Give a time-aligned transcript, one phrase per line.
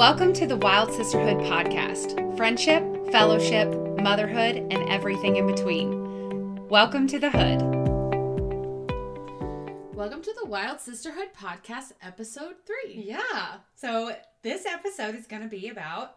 [0.00, 3.68] Welcome to the Wild Sisterhood podcast friendship, fellowship,
[4.00, 6.66] motherhood, and everything in between.
[6.68, 7.60] Welcome to the Hood.
[9.94, 12.94] Welcome to the Wild Sisterhood podcast, episode three.
[12.94, 13.56] Yeah.
[13.74, 16.16] So this episode is going to be about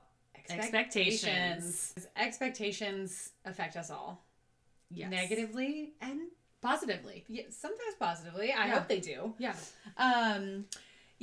[0.49, 1.93] expectations.
[1.93, 2.07] Expectations.
[2.15, 4.23] Expectations affect us all
[4.91, 5.11] Yes.
[5.11, 6.21] negatively and
[6.61, 7.25] Positively.
[7.27, 8.53] yeah, sometimes positively.
[8.53, 8.73] I Yeah.
[8.79, 9.33] hope they do.
[9.39, 9.55] Yeah.
[9.97, 10.67] Um,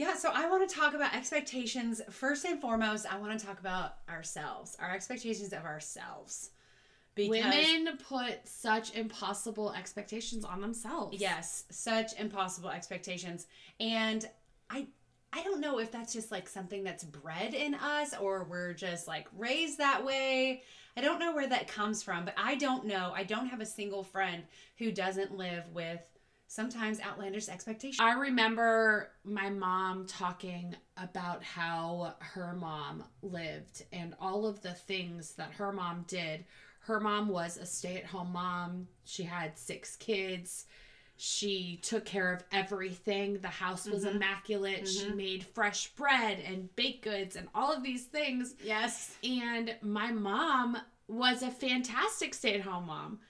[0.00, 2.00] yeah, so I want to talk about expectations.
[2.08, 6.52] First and foremost, I want to talk about ourselves, our expectations of ourselves.
[7.18, 11.20] Women put such impossible expectations on themselves.
[11.20, 13.46] yes, such impossible expectations,
[13.78, 14.26] and
[14.70, 14.86] I
[15.34, 19.06] I don't know if that's just like something that's bred in us or we're just
[19.06, 20.62] like raised that way.
[20.96, 23.12] I don't know where that comes from, but I don't know.
[23.14, 24.44] I don't have a single friend
[24.78, 26.00] who doesn't live with
[26.60, 28.00] sometimes outlandish expectations.
[28.00, 35.34] I remember my mom talking about how her mom lived and all of the things
[35.34, 36.44] that her mom did.
[36.80, 38.88] Her mom was a stay at home mom.
[39.04, 40.66] She had six kids.
[41.16, 43.38] She took care of everything.
[43.40, 44.16] The house was Mhm.
[44.16, 44.88] immaculate.
[44.88, 45.14] She Mhm.
[45.14, 48.56] made fresh bread and baked goods and all of these things.
[48.64, 49.16] Yes.
[49.22, 53.20] And my mom was a fantastic stay at home mom,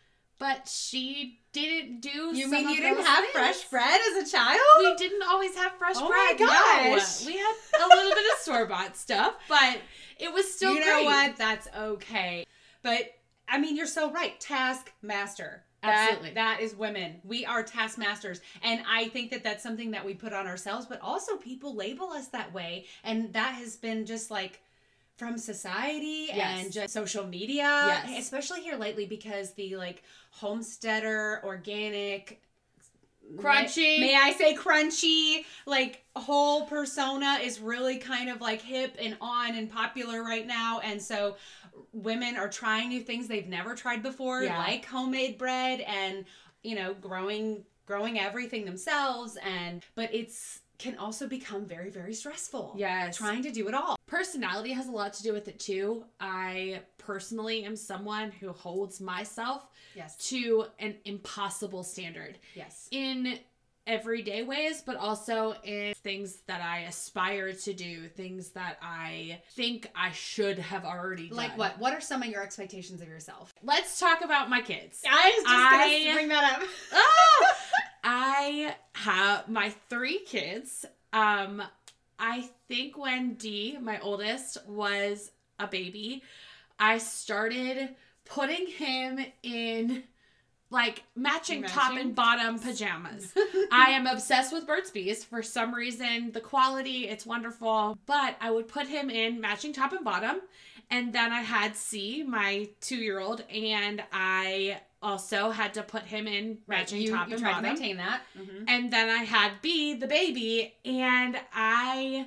[0.40, 3.32] but she didn't do You mean you didn't have things.
[3.32, 4.58] fresh bread as a child?
[4.80, 6.48] We didn't always have fresh Oh my bread.
[6.48, 7.20] gosh.
[7.22, 7.26] No.
[7.26, 9.78] We had a little bit of store bought stuff, but
[10.18, 10.90] it was still you great.
[10.90, 11.36] know what?
[11.36, 12.44] That's okay.
[12.82, 13.12] But
[13.48, 14.38] I mean, you're so right.
[14.40, 15.64] Taskmaster.
[15.82, 16.34] That- Absolutely.
[16.34, 17.20] that is women.
[17.24, 18.40] We are taskmasters.
[18.62, 22.08] And I think that that's something that we put on ourselves, but also people label
[22.10, 22.84] us that way.
[23.02, 24.60] And that has been just like
[25.20, 26.64] from society Yes.
[26.64, 28.24] and just social media, Yes.
[28.24, 32.40] especially here lately because the like homesteader, organic,
[33.36, 34.00] Crunchy.
[34.00, 35.44] May, may I say crunchy?
[35.66, 40.80] Like whole persona is really kind of like hip and on and popular right now,
[40.80, 41.36] and so
[41.92, 44.58] women are trying new things they've never tried before, Yeah.
[44.58, 46.24] like homemade bread and
[46.64, 49.36] you know growing growing everything themselves.
[49.44, 52.74] And but it's can also become very very stressful.
[52.76, 53.16] Yes.
[53.16, 53.96] trying to do it all.
[54.06, 56.04] Personality has a lot to do with it too.
[56.20, 63.38] I personally am someone who holds myself Yes, to an impossible standard yes, in
[63.86, 69.88] everyday ways, but also in things that I aspire to do, things that I think
[69.96, 71.36] I should have already done.
[71.36, 71.78] like what?
[71.78, 73.52] What are some of your expectations of yourself?
[73.62, 75.02] Let's talk about my kids.
[75.08, 76.68] I was just I- gonna bring that up.
[76.92, 77.56] Ah!
[78.02, 80.84] I have my three kids.
[81.12, 81.62] Um,
[82.18, 86.22] I think when D, my oldest, was a baby,
[86.78, 87.94] I started
[88.24, 90.04] putting him in
[90.70, 93.34] like matching, top and bottom pajamas.
[93.72, 96.30] I am obsessed with Burt's Bees for some reason.
[96.32, 97.98] The quality, it's wonderful.
[98.06, 100.40] But I would put him in matching top and bottom.
[100.90, 106.02] And then I had C, my two year old, and I also had to put
[106.02, 107.64] him in matching you, top you and bottom.
[107.64, 108.22] to maintain that.
[108.38, 108.64] Mhm.
[108.68, 112.26] And then I had B, the baby, and I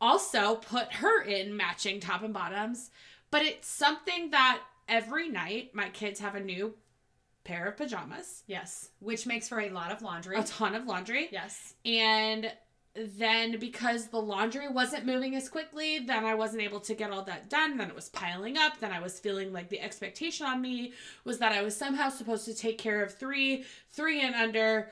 [0.00, 2.90] also put her in matching top and bottoms.
[3.30, 6.74] But it's something that every night my kids have a new
[7.42, 10.36] pair of pajamas, Yes, which makes for a lot of laundry.
[10.38, 11.28] a ton of laundry.
[11.32, 11.74] Yes.
[11.84, 12.50] And
[12.96, 17.22] then because the laundry wasn't moving as quickly, then I wasn't able to get all
[17.24, 17.76] that done.
[17.76, 18.78] Then it was piling up.
[18.80, 20.92] Then I was feeling like the expectation on me
[21.24, 24.90] was that I was somehow supposed to take care of three, three and under,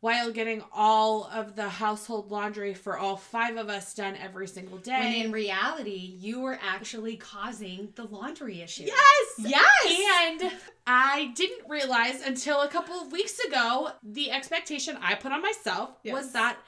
[0.00, 4.76] while getting all of the household laundry for all five of us done every single
[4.76, 4.98] day.
[4.98, 8.82] When in reality, you were actually causing the laundry issue.
[8.84, 9.34] yes!
[9.38, 10.42] Yes.
[10.42, 10.52] And
[10.86, 15.90] I didn't realize until a couple of weeks ago the expectation I put on myself
[16.02, 16.12] Yes.
[16.12, 16.58] was that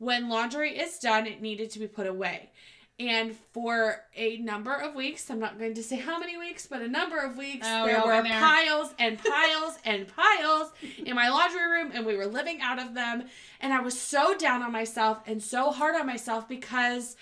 [0.00, 2.50] when laundry is done, it needed to be put away.
[2.98, 6.82] And for a number of weeks, I'm not going to say how many weeks, but
[6.82, 8.38] a number of weeks, oh, there were there.
[8.40, 12.94] piles and piles and piles in my laundry room, and we were living out of
[12.94, 13.24] them.
[13.60, 17.16] And I was so down on myself and so hard on myself because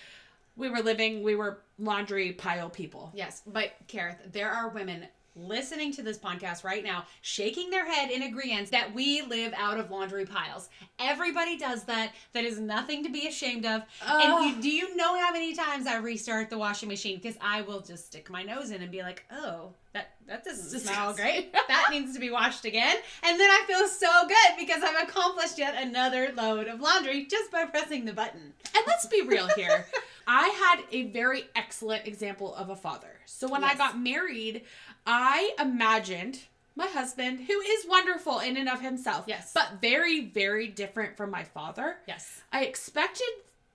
[0.55, 3.11] we were living, we were laundry pile people.
[3.13, 5.05] Yes, but Kareth, there are women
[5.47, 9.79] listening to this podcast right now, shaking their head in agreement that we live out
[9.79, 10.69] of laundry piles.
[10.99, 12.13] Everybody does that.
[12.33, 13.83] That is nothing to be ashamed of.
[14.05, 14.21] Ugh.
[14.23, 17.19] And you, do you know how many times I restart the washing machine?
[17.21, 20.79] Because I will just stick my nose in and be like, oh, that that doesn't
[20.79, 21.53] smell great.
[21.67, 22.95] That needs to be washed again.
[23.23, 27.51] And then I feel so good because I've accomplished yet another load of laundry just
[27.51, 28.53] by pressing the button.
[28.75, 29.85] And let's be real here.
[30.27, 33.19] I had a very excellent example of a father.
[33.25, 34.63] So when I got married,
[35.11, 36.39] I imagined
[36.75, 39.51] my husband, who is wonderful in and of himself, Yes.
[39.55, 41.97] but very, very different from my father.
[42.07, 42.43] Yes.
[42.53, 43.27] I expected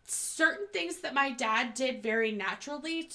[0.06, 3.10] certain things that my dad did very naturally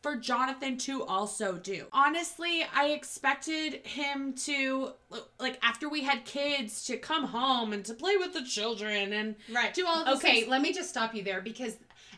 [0.00, 1.86] for Jonathan to also do.
[1.92, 4.92] Honestly, I expected him to
[5.38, 9.34] like after we had kids to come home and to play with the children and
[9.52, 9.74] right.
[9.74, 10.48] do all Okay, things.
[10.48, 11.74] let me just stop you there because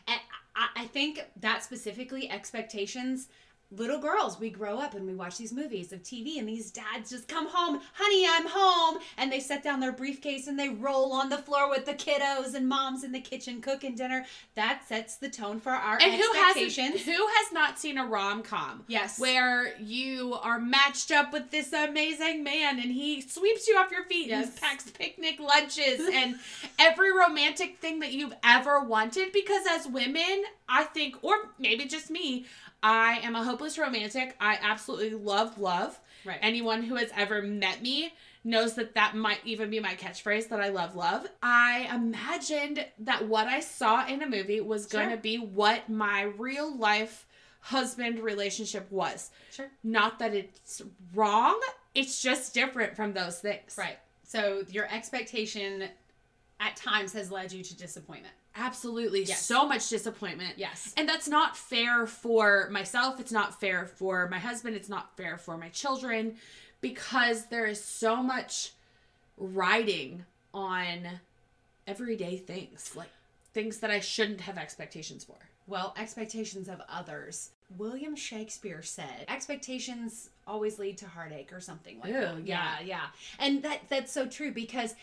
[0.07, 0.13] eh,
[0.55, 3.27] I I think that specifically expectations
[3.71, 7.09] little girls we grow up and we watch these movies of tv and these dads
[7.09, 11.13] just come home honey i'm home and they set down their briefcase and they roll
[11.13, 14.25] on the floor with the kiddos and mom's in the kitchen cooking dinner
[14.55, 18.43] that sets the tone for our And who expectations who has not seen a rom
[18.43, 18.83] com?
[18.87, 19.17] Yes.
[19.19, 24.03] Where you are matched up with this amazing man and he sweeps you off your
[24.05, 24.47] feet Yes.
[24.49, 26.35] and packs picnic lunches and
[26.77, 32.09] every romantic thing that you've ever wanted because as women, I think or maybe just
[32.11, 32.45] me,
[32.83, 34.35] I am a hopeless romantic.
[34.39, 35.99] I absolutely love love.
[36.25, 36.39] Right.
[36.41, 38.13] Anyone who has ever met me
[38.43, 41.27] knows that that might even be my catchphrase that I love love.
[41.43, 45.21] I imagined that what I saw in a movie was going to Sure.
[45.21, 47.27] be what my real life
[47.59, 49.29] husband relationship was.
[49.51, 50.81] sure Not that it's
[51.13, 51.59] wrong,
[51.93, 53.75] it's just different from those things.
[53.77, 55.89] right so your expectation
[56.59, 59.23] at times has led you to disappointment Absolutely.
[59.23, 59.45] Yes.
[59.45, 60.57] So much disappointment.
[60.57, 63.19] yes And that's not fair for myself.
[63.19, 64.75] It's not fair for my husband.
[64.75, 66.35] It's not fair for my children
[66.81, 68.71] because there is so much
[69.37, 71.07] riding on
[71.87, 73.09] everyday things, like
[73.53, 75.35] things that I shouldn't have expectations for.
[75.67, 77.51] Well, expectations of others.
[77.77, 82.45] William Shakespeare said, "Expectations always lead to heartache," or something like Ew, that.
[82.45, 82.79] yeah.
[82.79, 83.05] yeah, yeah.
[83.39, 84.95] And that that's so true because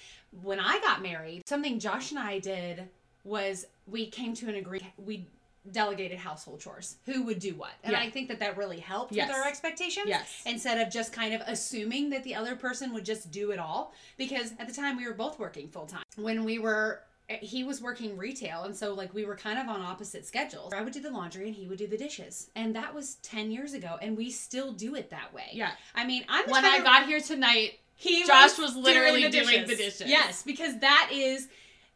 [0.42, 2.88] when I got married, something Josh and I did
[3.28, 4.92] was we came to an agreement.
[4.96, 5.28] We
[5.70, 6.96] delegated household chores.
[7.04, 7.72] Who would do what?
[7.84, 8.00] And Yeah.
[8.00, 9.28] I think that that really helped Yes.
[9.28, 10.06] with our expectations.
[10.08, 10.42] Yes.
[10.46, 13.92] Instead of just kind of assuming that the other person would just do it all,
[14.16, 16.04] because at the time we were both working full time.
[16.16, 17.02] When we were
[17.42, 20.72] he was working retail and so like we were kind of on opposite schedules.
[20.72, 22.48] I would do the laundry and he would do the dishes.
[22.56, 25.50] And that was 10 years ago and we still do it that way.
[25.52, 25.72] Yeah.
[25.94, 30.08] I mean, I'm When I got here tonight, he Josh was literally doing the dishes.
[30.08, 31.48] Yes, because that is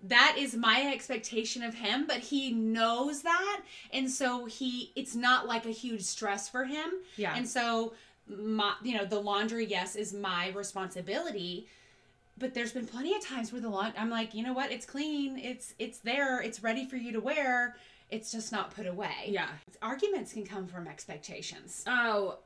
[0.05, 3.61] that is my expectation of him, but he knows that,
[3.93, 6.91] and so he it's not like a huge stress for him.
[7.17, 7.35] Yeah.
[7.37, 7.95] And so
[8.29, 11.69] my you know, the laundry yes is my responsibility.
[12.39, 14.87] But there's been plenty of times where the laundry I'm like, you know what, it's
[14.87, 17.77] clean, it's it's there, it's ready for you to wear.
[18.11, 19.29] It's just not put away.
[19.29, 19.49] yeah.
[19.81, 21.83] Arguments can come from expectations.
[21.87, 22.39] Oh,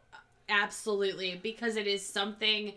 [0.49, 1.41] absolutely.
[1.43, 2.73] Because it is something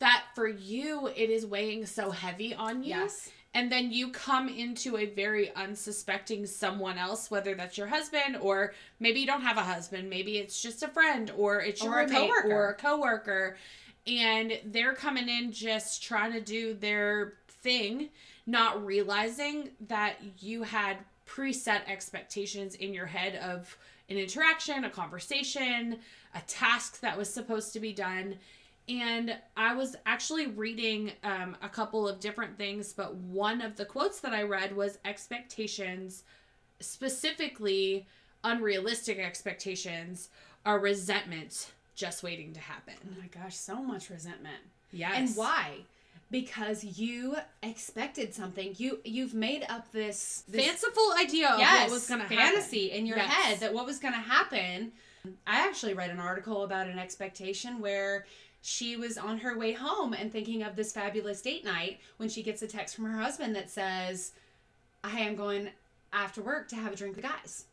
[0.00, 2.90] that for you, it is weighing so heavy on you.
[2.90, 3.30] Yes.
[3.54, 8.72] And then you come into a very unsuspecting someone else, whether that's your husband or
[8.98, 11.96] maybe you don't have a husband, maybe it's just a friend or it's your Or
[11.98, 12.52] roommate coworker.
[12.52, 13.56] or a coworker,
[14.06, 18.08] and they're coming in just trying to do their thing,
[18.46, 20.96] not realizing that you had
[21.26, 23.76] preset expectations in your head of
[24.08, 25.98] an interaction, a conversation,
[26.34, 28.36] a task that was supposed to be done.
[29.00, 33.84] And I was actually reading um, a couple of different things, but one of the
[33.84, 36.24] quotes that I read was expectations,
[36.80, 38.06] specifically
[38.44, 40.28] unrealistic expectations,
[40.66, 42.94] are resentment just waiting to happen.
[43.04, 44.58] Oh my gosh, so much resentment.
[44.92, 45.14] Yes.
[45.16, 45.78] And why?
[46.30, 48.74] Because you expected something.
[48.78, 52.38] You you've made up this, this Fanciful idea of yes, what was going to happen.
[52.38, 53.32] fantasy in your Yes.
[53.32, 54.92] head that what was going to happen.
[55.46, 58.26] I actually read an article about an expectation where
[58.62, 62.42] she was on her way home and thinking of this fabulous date night when she
[62.42, 64.32] gets a text from her husband that says,
[65.04, 65.70] "I am going
[66.12, 67.66] after work to have a drink with the guys."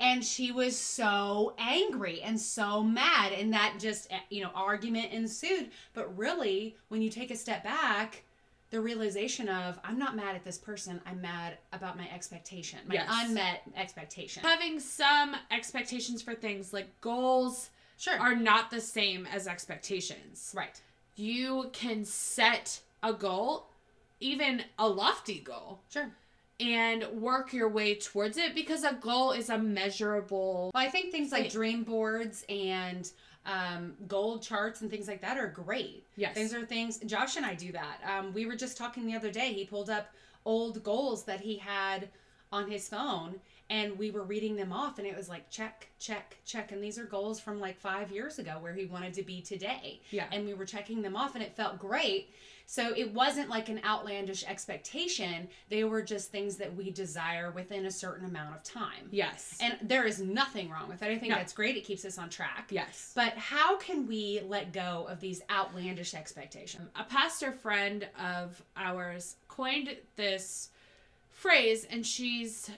[0.00, 5.12] And she was so angry and so mad, and that just eh, you know argument
[5.12, 5.70] ensued.
[5.92, 8.22] But really, when you take a step back,
[8.70, 11.00] the realization of I'm not mad at this person.
[11.04, 13.08] I'm mad about my expectation, my Yes.
[13.10, 14.42] unmet expectation.
[14.44, 17.70] Having some expectations for things like goals
[18.02, 18.18] Sure.
[18.18, 20.52] are not the same as expectations.
[20.56, 20.80] right.
[21.14, 23.68] You can set a goal,
[24.18, 26.10] even a lofty goal, Sure.
[26.58, 30.70] and work your way towards it because a goal is a measurable.
[30.74, 33.08] Well, I think things like dream boards and
[33.46, 36.04] um, goal charts and things like that are great.
[36.16, 36.34] Yes.
[36.34, 36.98] Things are things.
[37.06, 37.98] Josh and I do that.
[38.04, 39.52] Um, we were just talking the other day.
[39.52, 40.12] He pulled up
[40.44, 42.08] old goals that he had
[42.50, 43.36] on his phone,
[43.72, 46.72] and we were reading them off, and it was like check, check, check.
[46.72, 50.00] And these are goals from like five years ago where he wanted to be today.
[50.10, 50.26] Yeah.
[50.30, 52.28] And we were checking them off, and it felt great.
[52.66, 55.48] So it wasn't like an outlandish expectation.
[55.68, 59.08] They were just things that we desire within a certain amount of time.
[59.10, 59.58] Yes.
[59.60, 61.06] And there is nothing wrong with it.
[61.10, 61.36] I think No.
[61.36, 61.76] that's great.
[61.76, 62.68] It keeps us on track.
[62.70, 63.12] yes.
[63.14, 66.88] But how can we let go of these outlandish expectations?
[66.96, 70.70] a pastor friend of ours coined this
[71.30, 72.70] phrase and she's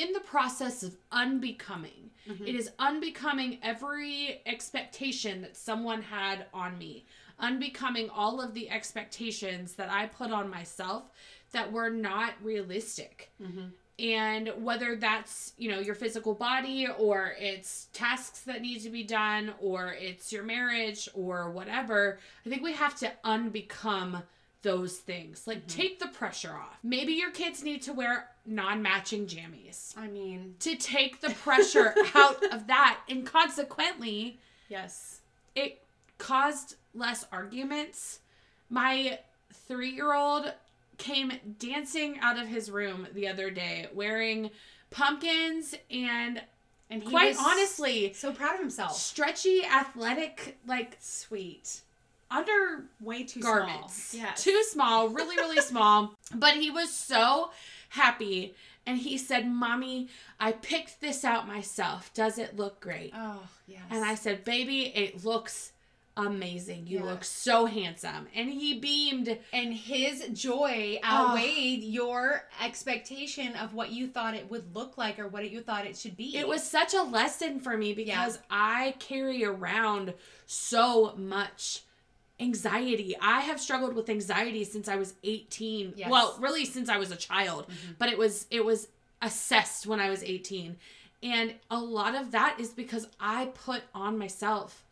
[0.00, 2.10] in the process of unbecoming.
[2.26, 2.48] Mhm.
[2.48, 7.04] It is unbecoming every expectation that someone had on me,
[7.38, 11.10] unbecoming all of the expectations that I put on myself
[11.52, 13.30] that were not realistic.
[13.42, 13.72] Mhm.
[13.98, 19.02] And whether that's, you know, your physical body or it's tasks that need to be
[19.02, 24.22] done or it's your marriage or whatever, I think we have to unbecome
[24.62, 25.46] those things.
[25.46, 25.80] Like mm-hmm.
[25.80, 26.78] take the pressure off.
[26.82, 32.42] Maybe your kids need to wear non-matching jammies I mean, to take the pressure out
[32.52, 34.38] of that and consequently
[34.68, 35.20] yes.
[35.54, 35.82] it
[36.18, 38.20] caused less arguments.
[38.68, 39.18] My
[39.52, 40.52] three year old
[40.98, 44.50] came dancing out of his room the other day wearing
[44.90, 46.42] pumpkins and
[46.90, 48.96] And he quite honestly so proud of himself.
[48.96, 51.80] stretchy athletic like Sweet.
[52.30, 53.94] Under Way too garments.
[53.94, 54.22] small.
[54.24, 54.42] Yes.
[54.44, 56.14] Too small, really, really small.
[56.34, 57.50] But he was so
[57.90, 58.54] happy.
[58.86, 60.08] And he said, Mommy,
[60.38, 62.12] I picked this out myself.
[62.14, 63.12] Does it look great?
[63.14, 63.82] Oh, yes.
[63.90, 65.72] And I said, Baby, it looks
[66.16, 66.86] amazing.
[66.86, 67.04] You Yeah.
[67.04, 68.26] look so handsome.
[68.34, 69.38] And he beamed.
[69.52, 71.06] and his joy Oh.
[71.06, 71.86] outweighed ah.
[71.86, 75.96] your expectation of what you thought it would look like or what you thought it
[75.96, 76.36] should be.
[76.36, 80.14] It was such a lesson for me because I carry around
[80.46, 81.82] so much
[82.40, 83.16] anxiety.
[83.20, 85.94] I have struggled with anxiety since I was 18.
[85.96, 86.10] Yes.
[86.10, 87.98] Well, really since I was a child, Mhm.
[87.98, 88.88] but it was it was
[89.22, 90.76] assessed when I was 18.
[91.22, 94.84] And a lot of that is because I put on myself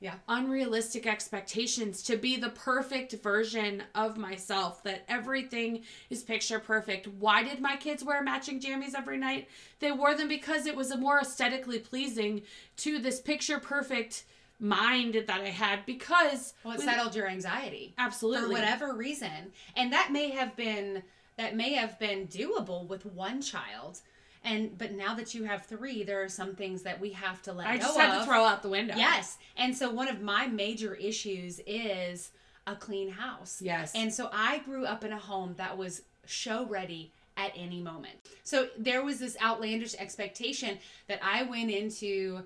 [0.00, 0.14] Yeah.
[0.28, 7.06] unrealistic expectations to be the perfect version of myself that everything is picture perfect.
[7.06, 9.46] Why did my kids wear matching jammies every night?
[9.78, 12.42] They wore them because it was a more aesthetically pleasing
[12.78, 14.24] to this picture perfect
[14.60, 19.92] mind that I had because well, it settled your anxiety absolutely for whatever reason, and
[19.92, 21.02] that may have been
[21.36, 24.00] that may have been doable with one child,
[24.44, 27.52] and but now that you have three, there are some things that we have to
[27.52, 28.20] let I go just had of.
[28.20, 28.94] to throw out the window.
[28.96, 32.30] Yes, and so one of my major issues is
[32.66, 33.60] a clean house.
[33.62, 33.92] Yes.
[33.94, 38.14] And so I grew up in a home that was show ready at any moment.
[38.44, 42.42] So there was this outlandish expectation that I went into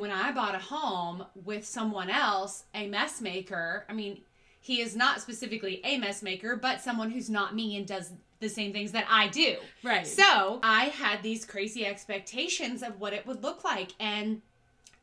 [0.00, 3.86] when I bought a home with someone else, a mess maker.
[3.88, 4.22] I mean,
[4.60, 8.48] he is not specifically a mess maker, but someone who's not me and does the
[8.48, 9.56] same things that I do.
[9.82, 10.06] right.
[10.06, 14.42] So I had these crazy expectations of what it would look like and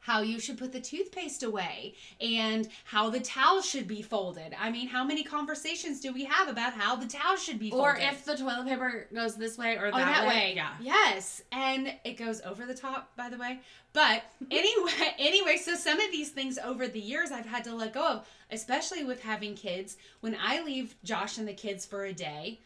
[0.02, 4.54] how you should put the toothpaste away and how the towel should be folded.
[4.60, 7.94] I mean, how many conversations do we have about how the towel should be or
[7.94, 8.08] folded?
[8.10, 10.36] if the toilet paper goes this way or Oh, that, that way.
[10.36, 10.54] way.
[10.56, 10.72] Yeah.
[10.82, 13.60] Yes, and it goes over the top, by the way.
[13.94, 17.94] But anyway, anyway, so some of these things over the years I've had to let
[17.94, 19.98] go of, especially with having kids.
[20.22, 22.60] When I leave Josh and the kids for a day,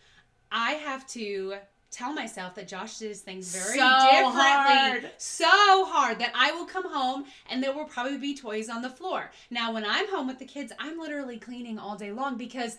[0.51, 1.55] I have to
[1.95, 4.41] tell myself that Josh does things very So differently.
[4.41, 5.11] hard.
[5.17, 5.45] So
[5.85, 9.31] hard that I will come home and there will probably be toys on the floor.
[9.49, 12.77] Now, when I'm home with the kids, I'm literally cleaning all day long because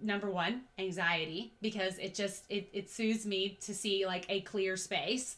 [0.00, 4.76] number one anxiety because it just it, it soothes me to see like a clear
[4.76, 5.36] space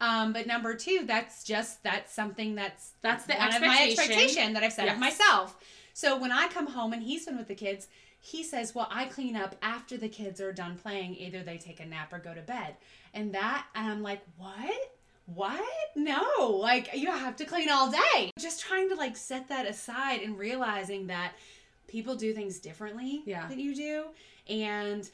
[0.00, 4.12] um but number two that's just that's something that's That's the one of my expectation.
[4.22, 5.56] expectation that i've set of myself
[5.94, 7.88] so when i come home and he's been with the kids
[8.30, 11.16] he says well i clean up after the kids are done playing.
[11.16, 12.76] Either they take a nap or go to bed.
[13.14, 14.70] And that and i'm like what?
[15.34, 15.62] What?
[15.94, 16.22] No.
[16.68, 18.30] Like you have to clean all day.
[18.38, 21.32] Just trying to like set that aside and realizing that
[21.86, 23.46] people do things differently Yeah.
[23.48, 24.04] than you do
[24.48, 25.08] and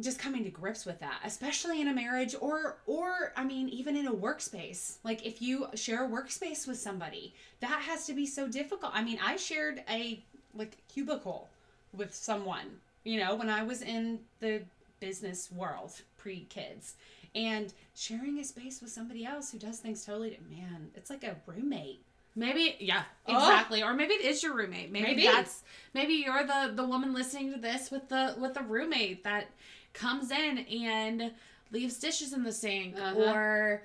[0.00, 3.96] just coming to grips with that especially in a marriage or or i mean even
[3.96, 4.96] in a workspace.
[5.04, 8.92] Like if you share a workspace with somebody that has to be so difficult.
[8.94, 10.22] I mean i shared a
[10.54, 11.48] like cubicle
[11.96, 12.66] with someone
[13.04, 14.62] you know when i was in the
[15.00, 16.94] business world pre-kids
[17.34, 21.24] and sharing a space with somebody else who does things totally di- man it's like
[21.24, 22.00] a roommate
[22.34, 23.36] Maybe yeah, Oh.
[23.36, 23.82] exactly.
[23.82, 24.90] Or maybe it is your roommate.
[24.90, 25.24] Maybe, Maybe.
[25.26, 29.48] that's maybe you're the the woman listening to this with the with the roommate that
[29.92, 31.32] comes in and
[31.72, 33.20] leaves dishes in the sink Uh-huh.
[33.20, 33.82] or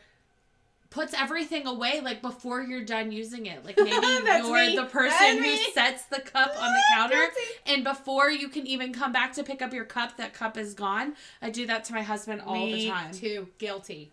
[0.89, 3.65] puts everything away like before you're done using it.
[3.65, 4.75] Like maybe you're me.
[4.75, 7.27] the person who sets the cup on the counter
[7.65, 10.73] and before you can even come back to pick up your cup, that cup is
[10.73, 11.15] gone.
[11.41, 13.11] I do that to my husband all Me the time.
[13.13, 14.11] too guilty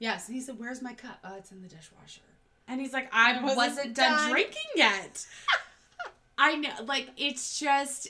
[0.00, 2.20] yes he said where's my cup oh it's in the dishwasher
[2.66, 5.26] And he's like, I I wasn't, wasn't done, done." drinking yet.
[6.38, 8.08] I know, like, it's just,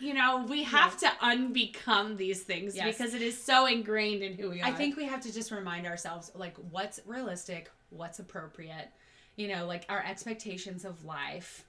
[0.00, 2.96] you know, we have to unbecome these things Yes.
[2.96, 4.66] because it is so ingrained in who we are.
[4.66, 8.90] I think we have to just remind ourselves like what's realistic, what's appropriate,
[9.36, 11.64] you know, like our expectations of life,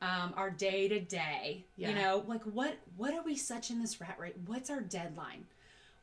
[0.00, 1.64] um, our day to day.
[1.76, 4.34] You know, like what what are we such in this rat race?
[4.46, 5.44] What's our deadline?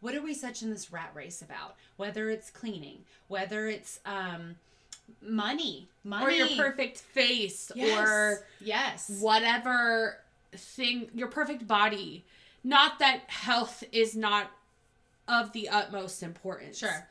[0.02, 1.76] what are we such in this rat race about?
[1.98, 4.56] Whether it's cleaning, whether it's um
[5.22, 8.00] money, money or your perfect face Yes.
[8.08, 9.10] or yes.
[9.20, 10.18] whatever
[10.56, 12.26] thing your perfect body
[12.64, 14.52] not that health is not
[15.28, 17.08] of the utmost importance Sure.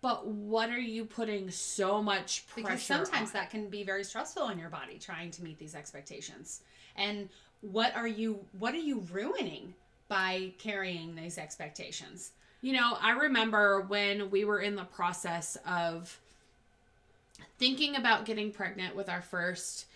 [0.00, 3.32] but what are you putting so much pressure because sometimes on?
[3.34, 6.60] that can be very stressful on your body trying to meet these expectations
[6.96, 7.28] and
[7.60, 9.74] what are you what are you ruining
[10.08, 12.30] by carrying these expectations
[12.62, 16.18] You know, I remember when we were in the process of
[17.58, 19.86] thinking about getting pregnant with our first,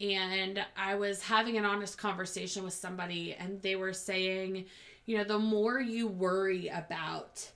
[0.00, 4.66] and I was having an honest conversation with somebody, and they were saying,
[5.06, 7.48] you know, the more you worry about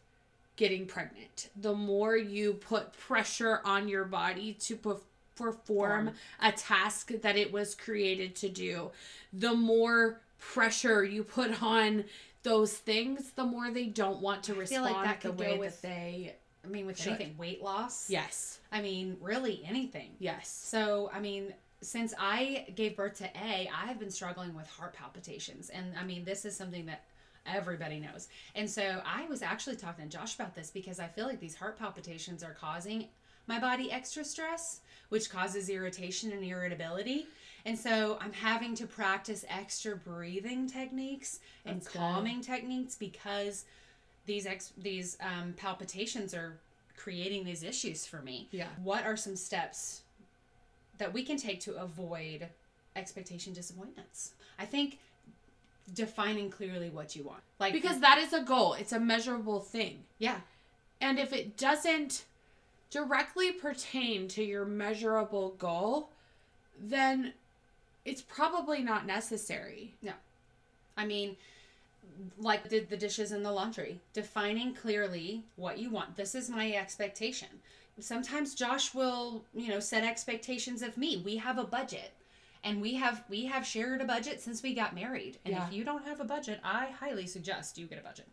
[0.57, 5.01] getting pregnant, the more you put pressure on your body to perf-
[5.35, 6.11] perform Form.
[6.41, 8.91] a task that it was created to do,
[9.33, 12.05] the more pressure you put on
[12.43, 15.39] those things, the more they don't want to I respond feel like that the could
[15.39, 16.35] go way with- that they.
[16.65, 17.09] i mean with Should.
[17.15, 18.59] anything weight loss Yes.
[18.73, 20.49] i mean really anything Yes.
[20.49, 21.53] so i mean
[21.87, 26.05] since i gave birth to a i have been struggling with heart palpitations and i
[26.05, 27.05] mean this is something that
[27.47, 31.27] everybody knows and so i was actually talking to josh about this because i feel
[31.27, 33.07] like these heart palpitations are causing
[33.47, 37.27] my body extra stress which causes irritation and irritability
[37.65, 41.99] and so i'm having to practice extra breathing techniques and That's good.
[42.01, 43.65] calming techniques because
[44.27, 46.59] these ex these um, palpitations are
[46.97, 48.67] creating these issues for me Yeah.
[48.83, 50.03] what are some steps
[50.99, 52.49] that we can take to avoid
[52.95, 54.99] expectation disappointments i think
[55.95, 58.75] defining clearly what you want like Because that is a goal.
[58.75, 60.05] It's a measurable thing.
[60.19, 60.41] yeah
[61.01, 62.25] And if it doesn't
[62.91, 66.11] directly pertain to your measurable goal,
[66.81, 67.33] then
[68.05, 69.95] it's probably not necessary.
[70.03, 70.13] No.
[70.97, 71.37] I mean,
[72.39, 76.17] like did the dishes in the laundry, defining clearly what you want.
[76.17, 77.49] This is my expectation.
[77.99, 81.23] Sometimes Josh will, you know, set expectations of me.
[81.25, 82.13] We have a budget.
[82.65, 85.39] And we have we have shared a budget since we got married.
[85.45, 85.67] And Yeah.
[85.67, 88.29] if you don't have a budget, I highly suggest you get a budget.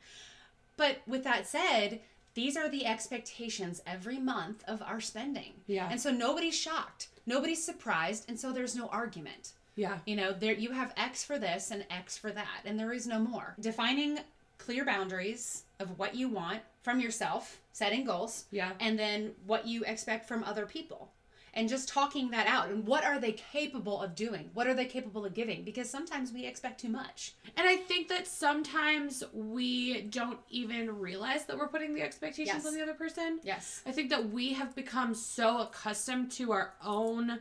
[0.76, 2.02] But with that said,
[2.34, 5.54] these are the expectations every month of our spending.
[5.68, 5.88] Yeah.
[5.90, 7.10] And so nobody's shocked.
[7.28, 9.52] Nobody's surprised, and so there's no argument.
[9.76, 10.00] Yeah.
[10.08, 13.06] You know, there you have X for this and X for that, and there is
[13.06, 13.56] no more.
[13.60, 14.20] Defining
[14.58, 18.72] clear boundaries of what you want from yourself, setting goals, Yeah.
[18.80, 21.12] and then what you expect from other people.
[21.56, 24.50] And just talking that out and what are they capable of doing?
[24.56, 25.64] What are they capable of giving?
[25.64, 27.34] Because sometimes we expect too much.
[27.56, 32.66] And I think that sometimes we don't even realize that we're putting the expectations Yes.
[32.66, 33.40] on the other person.
[33.44, 33.84] Yes.
[33.86, 37.40] I think that we have become so accustomed to our own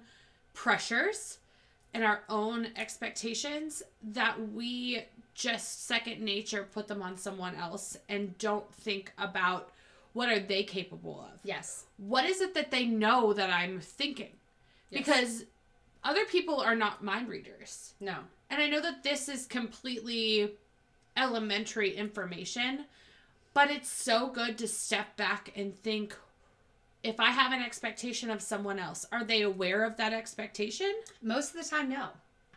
[0.53, 1.39] pressures
[1.95, 8.37] and our own expectations that we just second nature put them on someone else and
[8.39, 9.71] don't think about
[10.13, 11.41] what are they capable of.
[11.43, 11.85] Yes.
[11.97, 14.33] What is it that they know that I'm thinking?
[14.91, 15.05] Yes.
[15.05, 15.45] Because
[16.05, 17.95] other people are not mind readers.
[18.01, 18.17] No.
[18.51, 20.53] And I know that this is completely
[21.17, 22.85] elementary information,
[23.55, 26.17] but it's so good to step back and think
[27.03, 30.93] if I have an expectation of someone else, are they aware of that expectation?
[31.21, 32.09] Most of the time, no.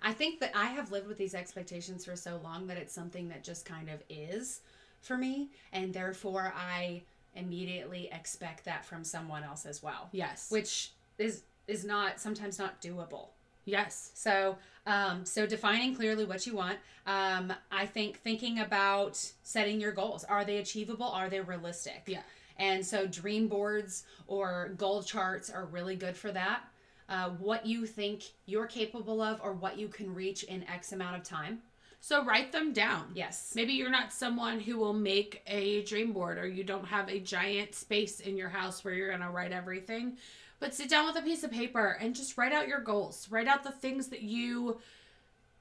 [0.06, 3.28] I think that I have lived with these expectations for so long that it's something
[3.30, 4.62] that just kind of is
[5.02, 5.50] for me.
[5.74, 7.02] And therefore, I
[7.34, 10.50] immediately expect that from someone else as well, Yes.
[10.52, 13.30] which is is not sometimes not doable.
[13.66, 14.12] yes.
[14.14, 16.78] So, um, so defining clearly what you want.
[17.08, 20.24] Um, I think thinking about setting your goals.
[20.24, 21.08] Are they achievable?
[21.08, 22.04] Are they realistic?
[22.06, 22.22] Yeah.
[22.58, 26.62] And so dream boards or goal charts are really good for that.
[27.08, 31.16] Uh, what you think you're capable of or what you can reach in X amount
[31.16, 31.60] of time.
[32.02, 33.12] So write them down.
[33.14, 33.54] Yes.
[33.56, 37.20] Maybe you're not someone who will make a dream board or you don't have a
[37.20, 40.18] giant space in your house where you're going to write everything.
[40.60, 43.28] But sit down with a piece of paper and just write out your goals.
[43.30, 44.80] Write out the things that you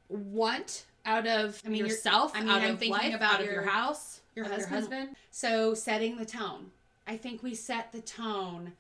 [0.09, 3.41] want out of I mean, yourself, I mean, out I'm of thinking life, about out
[3.41, 4.71] of your your- house, your husband.
[4.71, 5.09] your husband.
[5.31, 6.71] So setting the tone.
[7.07, 8.73] I think we set the tone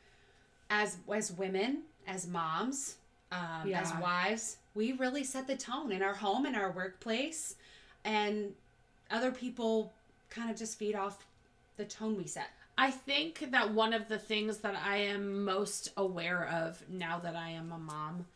[0.70, 2.96] as as women, as moms,
[3.32, 4.56] um, as wives.
[4.74, 7.56] We really set the tone in our home, in our workplace,
[8.04, 8.52] and
[9.10, 9.92] other people
[10.30, 11.26] kind of just feed off
[11.76, 12.48] the tone we set.
[12.76, 17.36] I think that one of the things that I am most aware of now that
[17.36, 18.26] I am a mom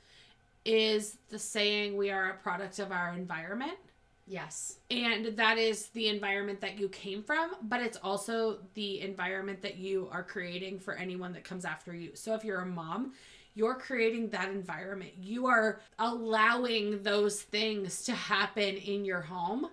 [0.64, 3.78] is the saying we are a product of our environment.
[4.26, 4.76] Yes.
[4.90, 9.78] And that is the environment that you came from, but it's also the environment that
[9.78, 12.10] you are creating for anyone that comes after you.
[12.14, 13.14] So if you're a mom,
[13.58, 15.10] you're creating that environment.
[15.20, 19.68] You are allowing those things to happen in your home.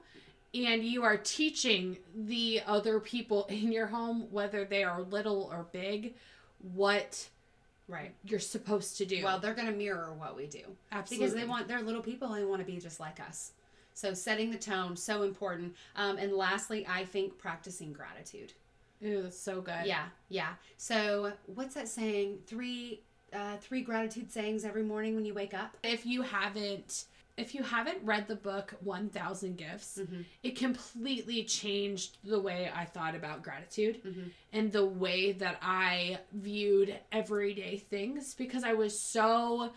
[0.55, 5.67] and you are teaching the other people in your home, whether they are little or
[5.71, 6.15] big,
[6.73, 7.29] what
[7.87, 8.15] Right.
[8.23, 9.23] you're supposed to do.
[9.23, 11.27] Well, they're going to mirror what we do absolutely.
[11.27, 13.51] because they want they're little people and they want to be just like us.
[13.93, 15.75] So setting the tone so important.
[15.95, 18.53] Um, and lastly, I think practicing gratitude.
[19.05, 19.85] Ooh, that's so good.
[19.85, 20.53] Yeah, yeah.
[20.77, 22.39] So what's that saying?
[22.47, 23.01] Three
[23.33, 25.77] uh, three gratitude sayings every morning when you wake up.
[25.83, 27.05] If you haven't
[27.37, 30.21] if you haven't read the book 1000 Gifts, Mm-hmm.
[30.41, 34.31] it completely changed the way I thought about gratitude Mhm.
[34.53, 39.73] and the way that I viewed everyday things because I was so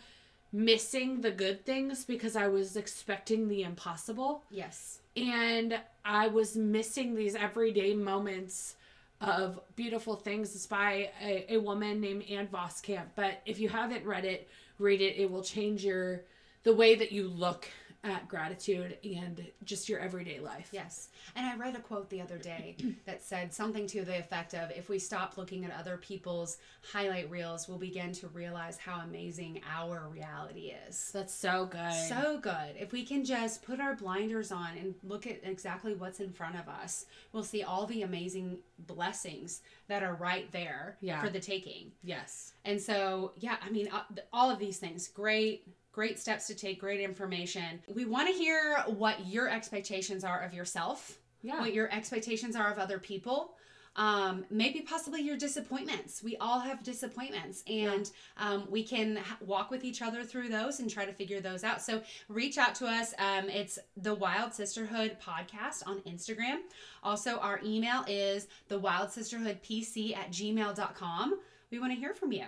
[0.52, 5.00] missing the good things because I was expecting the impossible Yes.
[5.16, 8.76] and I was missing these everyday moments
[9.20, 10.54] of beautiful things.
[10.54, 13.06] It's by a, a woman named Ann Voskamp.
[13.16, 15.16] But if you haven't read it, read it.
[15.16, 16.22] It will change your
[16.62, 17.68] the way that you look
[18.04, 20.68] at gratitude and just your everyday life.
[20.70, 21.08] Yes.
[21.34, 24.70] And I read a quote the other day that said something to the effect of
[24.70, 26.58] if we stop looking at other people's
[26.92, 31.10] highlight reels, we'll begin to realize how amazing our reality is.
[31.12, 31.92] That's so good.
[32.08, 32.76] So good.
[32.78, 36.54] If we can just put our blinders on and look at exactly what's in front
[36.56, 41.20] of us, we'll see all the amazing blessings that are right there Yeah.
[41.20, 41.90] for the taking.
[42.04, 42.52] yes.
[42.64, 45.66] And so, yeah, I mean, uh, all of these things, great,
[45.98, 47.80] great steps to take, great information.
[47.92, 51.58] We want to hear what your expectations are of yourself, Yeah.
[51.58, 53.56] what your expectations are of other people.
[53.96, 56.22] Um, maybe possibly your disappointments.
[56.22, 60.88] We all have disappointments, and um, we can walk with each other through those and
[60.88, 61.82] try to figure those out.
[61.82, 63.12] So reach out to us.
[63.18, 66.58] Um, it's the Wild Sisterhood podcast on Instagram.
[67.02, 71.40] Also, our email is the Wild Sisterhood PC at gmail.com.
[71.72, 72.46] We want to hear from you.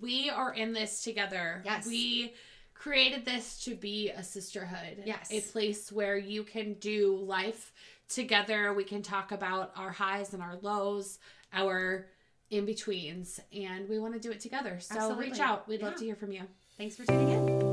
[0.00, 1.62] we are in this together.
[1.64, 1.86] Yes.
[1.86, 2.34] We
[2.82, 5.04] created this to be a sisterhood.
[5.04, 5.28] Yes.
[5.30, 7.72] A place where you can do life
[8.08, 8.74] together.
[8.74, 11.20] We can talk about our highs and our lows,
[11.52, 12.06] our
[12.50, 14.78] in betweens, and we want to do it together.
[14.80, 15.30] So Absolutely.
[15.30, 15.68] reach out.
[15.68, 16.42] We'd love to hear from you.
[16.76, 17.71] Thanks for tuning in.